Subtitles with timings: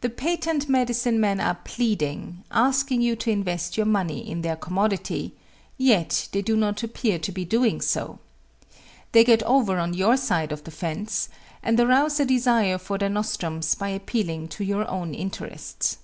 [0.00, 5.36] The patent medicine men are pleading asking you to invest your money in their commodity
[5.78, 8.18] yet they do not appear to be doing so.
[9.12, 11.28] They get over on your side of the fence,
[11.62, 15.98] and arouse a desire for their nostrums by appealing to your own interests.